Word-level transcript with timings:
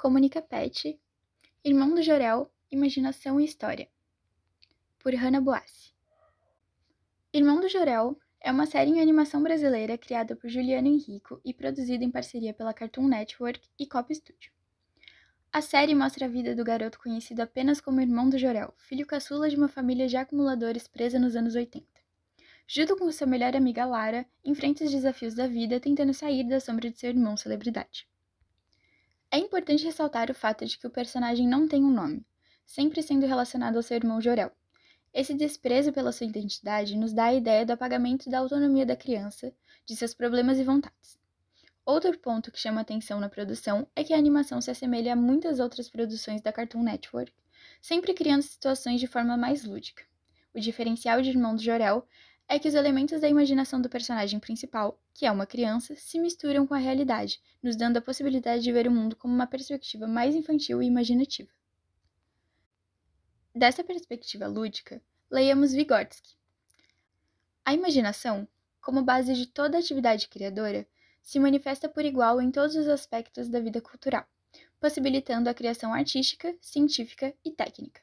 Comunica 0.00 0.40
Pet, 0.40 0.96
Irmão 1.64 1.92
do 1.92 2.00
Jorel, 2.00 2.48
Imaginação 2.70 3.40
e 3.40 3.44
História, 3.44 3.88
por 4.96 5.12
Hannah 5.12 5.40
Boassi. 5.40 5.92
Irmão 7.32 7.60
do 7.60 7.68
Jorel 7.68 8.16
é 8.40 8.52
uma 8.52 8.64
série 8.64 8.92
em 8.92 9.00
animação 9.00 9.42
brasileira 9.42 9.98
criada 9.98 10.36
por 10.36 10.48
Juliano 10.48 10.86
Henrico 10.86 11.40
e 11.44 11.52
produzida 11.52 12.04
em 12.04 12.12
parceria 12.12 12.54
pela 12.54 12.72
Cartoon 12.72 13.08
Network 13.08 13.60
e 13.76 13.88
Cop 13.88 14.14
Studio. 14.14 14.52
A 15.52 15.60
série 15.60 15.96
mostra 15.96 16.26
a 16.26 16.28
vida 16.28 16.54
do 16.54 16.62
garoto 16.62 17.00
conhecido 17.00 17.40
apenas 17.40 17.80
como 17.80 18.00
Irmão 18.00 18.30
do 18.30 18.38
Jorel, 18.38 18.72
filho 18.76 19.04
caçula 19.04 19.50
de 19.50 19.56
uma 19.56 19.66
família 19.66 20.06
de 20.06 20.16
acumuladores 20.16 20.86
presa 20.86 21.18
nos 21.18 21.34
anos 21.34 21.56
80. 21.56 21.84
Junto 22.68 22.96
com 22.96 23.10
sua 23.10 23.26
melhor 23.26 23.56
amiga 23.56 23.84
Lara, 23.84 24.24
enfrenta 24.44 24.84
os 24.84 24.92
desafios 24.92 25.34
da 25.34 25.48
vida 25.48 25.80
tentando 25.80 26.14
sair 26.14 26.44
da 26.44 26.60
sombra 26.60 26.88
de 26.88 27.00
seu 27.00 27.10
irmão 27.10 27.36
celebridade. 27.36 28.06
É 29.30 29.36
importante 29.36 29.84
ressaltar 29.84 30.30
o 30.30 30.34
fato 30.34 30.64
de 30.64 30.78
que 30.78 30.86
o 30.86 30.90
personagem 30.90 31.46
não 31.46 31.68
tem 31.68 31.84
um 31.84 31.90
nome, 31.90 32.24
sempre 32.64 33.02
sendo 33.02 33.26
relacionado 33.26 33.76
ao 33.76 33.82
seu 33.82 33.96
irmão 33.96 34.22
Jorel. 34.22 34.50
Esse 35.12 35.34
desprezo 35.34 35.92
pela 35.92 36.12
sua 36.12 36.26
identidade 36.26 36.96
nos 36.96 37.12
dá 37.12 37.24
a 37.24 37.34
ideia 37.34 37.66
do 37.66 37.72
apagamento 37.72 38.30
da 38.30 38.38
autonomia 38.38 38.86
da 38.86 38.96
criança, 38.96 39.52
de 39.84 39.94
seus 39.94 40.14
problemas 40.14 40.58
e 40.58 40.64
vontades. 40.64 41.18
Outro 41.84 42.18
ponto 42.18 42.50
que 42.50 42.58
chama 42.58 42.80
atenção 42.80 43.20
na 43.20 43.28
produção 43.28 43.86
é 43.94 44.02
que 44.02 44.14
a 44.14 44.18
animação 44.18 44.60
se 44.60 44.70
assemelha 44.70 45.12
a 45.12 45.16
muitas 45.16 45.58
outras 45.58 45.90
produções 45.90 46.40
da 46.40 46.52
Cartoon 46.52 46.82
Network, 46.82 47.32
sempre 47.82 48.14
criando 48.14 48.42
situações 48.42 48.98
de 48.98 49.06
forma 49.06 49.36
mais 49.36 49.64
lúdica. 49.64 50.04
O 50.54 50.60
diferencial 50.60 51.20
de 51.20 51.28
Irmão 51.28 51.54
do 51.54 51.62
Jorel 51.62 52.06
é 52.48 52.58
que 52.58 52.66
os 52.66 52.74
elementos 52.74 53.20
da 53.20 53.28
imaginação 53.28 53.80
do 53.80 53.90
personagem 53.90 54.40
principal, 54.40 54.98
que 55.12 55.26
é 55.26 55.30
uma 55.30 55.46
criança, 55.46 55.94
se 55.96 56.18
misturam 56.18 56.66
com 56.66 56.72
a 56.72 56.78
realidade, 56.78 57.42
nos 57.62 57.76
dando 57.76 57.98
a 57.98 58.02
possibilidade 58.02 58.62
de 58.62 58.72
ver 58.72 58.88
o 58.88 58.90
mundo 58.90 59.14
como 59.14 59.34
uma 59.34 59.46
perspectiva 59.46 60.06
mais 60.06 60.34
infantil 60.34 60.82
e 60.82 60.86
imaginativa. 60.86 61.50
Dessa 63.54 63.84
perspectiva 63.84 64.46
lúdica, 64.46 65.02
leiamos 65.30 65.72
Vygotsky. 65.72 66.34
A 67.64 67.74
imaginação, 67.74 68.48
como 68.80 69.02
base 69.02 69.34
de 69.34 69.46
toda 69.46 69.76
atividade 69.76 70.26
criadora, 70.28 70.88
se 71.20 71.38
manifesta 71.38 71.86
por 71.86 72.06
igual 72.06 72.40
em 72.40 72.50
todos 72.50 72.76
os 72.76 72.88
aspectos 72.88 73.48
da 73.48 73.60
vida 73.60 73.82
cultural, 73.82 74.26
possibilitando 74.80 75.50
a 75.50 75.54
criação 75.54 75.92
artística, 75.92 76.56
científica 76.62 77.34
e 77.44 77.50
técnica. 77.50 78.00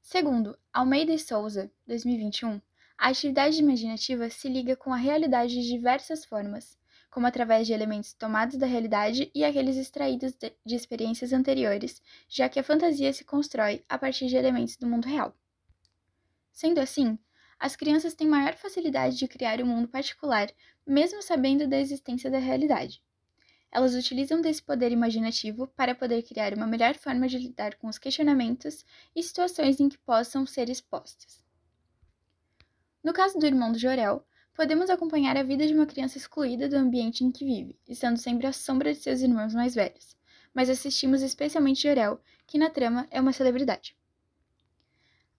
Segundo 0.00 0.56
Almeida 0.72 1.12
e 1.12 1.18
Souza, 1.18 1.68
2021, 1.88 2.60
a 2.98 3.08
atividade 3.08 3.58
imaginativa 3.58 4.28
se 4.30 4.48
liga 4.48 4.74
com 4.74 4.92
a 4.92 4.96
realidade 4.96 5.54
de 5.54 5.68
diversas 5.68 6.24
formas, 6.24 6.78
como 7.10 7.26
através 7.26 7.66
de 7.66 7.72
elementos 7.72 8.12
tomados 8.12 8.56
da 8.56 8.66
realidade 8.66 9.30
e 9.34 9.44
aqueles 9.44 9.76
extraídos 9.76 10.34
de 10.64 10.74
experiências 10.74 11.32
anteriores, 11.32 12.02
já 12.28 12.48
que 12.48 12.58
a 12.58 12.64
fantasia 12.64 13.12
se 13.12 13.24
constrói 13.24 13.84
a 13.88 13.98
partir 13.98 14.26
de 14.26 14.36
elementos 14.36 14.76
do 14.76 14.86
mundo 14.86 15.06
real. 15.06 15.34
Sendo 16.52 16.78
assim, 16.78 17.18
as 17.58 17.76
crianças 17.76 18.14
têm 18.14 18.26
maior 18.26 18.54
facilidade 18.54 19.16
de 19.16 19.28
criar 19.28 19.62
um 19.62 19.66
mundo 19.66 19.88
particular, 19.88 20.50
mesmo 20.86 21.22
sabendo 21.22 21.66
da 21.66 21.78
existência 21.78 22.30
da 22.30 22.38
realidade. 22.38 23.02
Elas 23.70 23.94
utilizam 23.94 24.40
desse 24.40 24.62
poder 24.62 24.92
imaginativo 24.92 25.66
para 25.68 25.94
poder 25.94 26.22
criar 26.22 26.54
uma 26.54 26.66
melhor 26.66 26.94
forma 26.94 27.28
de 27.28 27.38
lidar 27.38 27.76
com 27.76 27.88
os 27.88 27.98
questionamentos 27.98 28.84
e 29.14 29.22
situações 29.22 29.80
em 29.80 29.88
que 29.88 29.98
possam 29.98 30.46
ser 30.46 30.68
expostas. 30.68 31.45
No 33.06 33.12
caso 33.12 33.38
do 33.38 33.46
irmão 33.46 33.70
do 33.70 33.78
Jorel, 33.78 34.26
podemos 34.52 34.90
acompanhar 34.90 35.36
a 35.36 35.44
vida 35.44 35.64
de 35.64 35.72
uma 35.72 35.86
criança 35.86 36.18
excluída 36.18 36.68
do 36.68 36.74
ambiente 36.74 37.22
em 37.22 37.30
que 37.30 37.44
vive, 37.44 37.78
estando 37.88 38.16
sempre 38.16 38.48
à 38.48 38.52
sombra 38.52 38.92
de 38.92 38.98
seus 38.98 39.20
irmãos 39.20 39.54
mais 39.54 39.76
velhos, 39.76 40.16
mas 40.52 40.68
assistimos 40.68 41.22
especialmente 41.22 41.84
Jorel, 41.84 42.20
que 42.48 42.58
na 42.58 42.68
trama 42.68 43.06
é 43.08 43.20
uma 43.20 43.32
celebridade. 43.32 43.96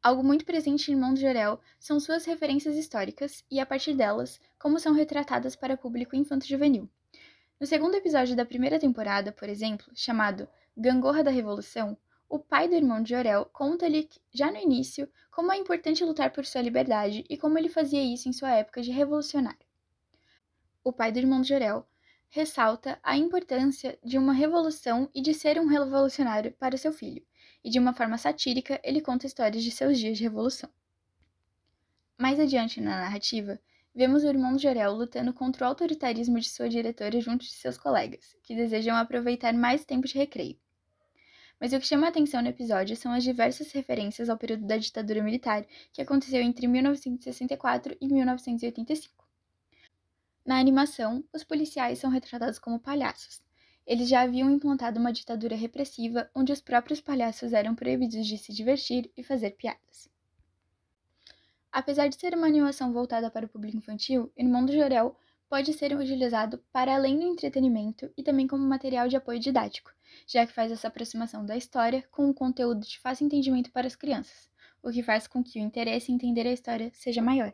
Algo 0.00 0.22
muito 0.22 0.44
presente 0.44 0.92
em 0.92 0.94
Irmão 0.94 1.12
do 1.12 1.18
Jorel 1.18 1.58
são 1.76 1.98
suas 1.98 2.24
referências 2.24 2.76
históricas 2.76 3.44
e, 3.50 3.58
a 3.58 3.66
partir 3.66 3.94
delas, 3.94 4.38
como 4.60 4.78
são 4.78 4.92
retratadas 4.92 5.56
para 5.56 5.76
público 5.76 6.14
infanto-juvenil. 6.14 6.88
No 7.58 7.66
segundo 7.66 7.96
episódio 7.96 8.36
da 8.36 8.46
primeira 8.46 8.78
temporada, 8.78 9.32
por 9.32 9.48
exemplo, 9.48 9.90
chamado 9.92 10.48
Gangorra 10.76 11.24
da 11.24 11.32
Revolução, 11.32 11.98
o 12.28 12.38
pai 12.38 12.68
do 12.68 12.74
irmão 12.74 13.02
de 13.02 13.10
Jorel 13.10 13.44
conta-lhe, 13.52 14.08
já 14.32 14.50
no 14.50 14.58
início, 14.58 15.08
como 15.30 15.52
é 15.52 15.56
importante 15.56 16.04
lutar 16.04 16.32
por 16.32 16.44
sua 16.44 16.62
liberdade 16.62 17.24
e 17.30 17.36
como 17.36 17.58
ele 17.58 17.68
fazia 17.68 18.02
isso 18.02 18.28
em 18.28 18.32
sua 18.32 18.50
época 18.50 18.82
de 18.82 18.90
revolucionário. 18.90 19.66
O 20.82 20.92
pai 20.92 21.12
do 21.12 21.18
irmão 21.18 21.40
de 21.40 21.48
Jorel 21.48 21.86
ressalta 22.28 22.98
a 23.02 23.16
importância 23.16 23.98
de 24.04 24.18
uma 24.18 24.32
revolução 24.32 25.08
e 25.14 25.22
de 25.22 25.32
ser 25.32 25.60
um 25.60 25.66
revolucionário 25.66 26.52
para 26.52 26.76
seu 26.76 26.92
filho, 26.92 27.24
e 27.62 27.70
de 27.70 27.78
uma 27.78 27.94
forma 27.94 28.18
satírica 28.18 28.80
ele 28.82 29.00
conta 29.00 29.26
histórias 29.26 29.62
de 29.62 29.70
seus 29.70 29.98
dias 29.98 30.18
de 30.18 30.24
revolução. 30.24 30.70
Mais 32.18 32.40
adiante 32.40 32.80
na 32.80 33.02
narrativa, 33.02 33.60
vemos 33.94 34.24
o 34.24 34.28
irmão 34.28 34.56
de 34.56 34.62
Jorel 34.62 34.92
lutando 34.92 35.32
contra 35.32 35.64
o 35.64 35.68
autoritarismo 35.68 36.40
de 36.40 36.48
sua 36.48 36.68
diretora 36.68 37.20
junto 37.20 37.44
de 37.44 37.52
seus 37.52 37.78
colegas, 37.78 38.36
que 38.42 38.54
desejam 38.54 38.96
aproveitar 38.96 39.52
mais 39.54 39.84
tempo 39.84 40.06
de 40.06 40.18
recreio. 40.18 40.58
Mas 41.60 41.72
o 41.72 41.80
que 41.80 41.86
chama 41.86 42.06
a 42.06 42.10
atenção 42.10 42.42
no 42.42 42.48
episódio 42.48 42.96
são 42.96 43.12
as 43.12 43.24
diversas 43.24 43.72
referências 43.72 44.28
ao 44.28 44.36
período 44.36 44.66
da 44.66 44.76
ditadura 44.76 45.22
militar 45.22 45.64
que 45.92 46.02
aconteceu 46.02 46.42
entre 46.42 46.66
1964 46.66 47.96
e 48.00 48.08
1985. 48.08 49.26
Na 50.44 50.58
animação, 50.58 51.24
os 51.32 51.42
policiais 51.42 51.98
são 51.98 52.10
retratados 52.10 52.58
como 52.58 52.78
palhaços, 52.78 53.42
eles 53.86 54.08
já 54.08 54.22
haviam 54.22 54.50
implantado 54.50 54.98
uma 54.98 55.12
ditadura 55.12 55.54
repressiva 55.54 56.28
onde 56.34 56.50
os 56.50 56.60
próprios 56.60 57.00
palhaços 57.00 57.52
eram 57.52 57.72
proibidos 57.72 58.26
de 58.26 58.36
se 58.36 58.52
divertir 58.52 59.08
e 59.16 59.22
fazer 59.22 59.52
piadas. 59.52 60.08
Apesar 61.70 62.08
de 62.08 62.16
ser 62.16 62.34
uma 62.34 62.48
animação 62.48 62.92
voltada 62.92 63.30
para 63.30 63.46
o 63.46 63.48
público 63.48 63.76
infantil, 63.76 64.32
Irmão 64.36 64.66
do 64.66 64.72
Jorel 64.72 65.16
pode 65.48 65.72
ser 65.72 65.96
utilizado 65.96 66.58
para 66.72 66.94
além 66.94 67.18
do 67.18 67.26
entretenimento 67.26 68.10
e 68.16 68.22
também 68.22 68.46
como 68.46 68.66
material 68.66 69.08
de 69.08 69.16
apoio 69.16 69.38
didático, 69.40 69.92
já 70.26 70.46
que 70.46 70.52
faz 70.52 70.72
essa 70.72 70.88
aproximação 70.88 71.44
da 71.44 71.56
história 71.56 72.06
com 72.10 72.26
um 72.26 72.32
conteúdo 72.32 72.86
de 72.86 72.98
fácil 72.98 73.26
entendimento 73.26 73.70
para 73.72 73.86
as 73.86 73.96
crianças, 73.96 74.50
o 74.82 74.90
que 74.90 75.02
faz 75.02 75.26
com 75.26 75.42
que 75.42 75.58
o 75.58 75.62
interesse 75.62 76.10
em 76.10 76.14
entender 76.14 76.46
a 76.46 76.52
história 76.52 76.90
seja 76.92 77.22
maior. 77.22 77.52